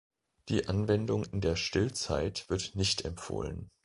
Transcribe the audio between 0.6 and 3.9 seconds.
Anwendung in der Stillzeit wird nicht empfohlen.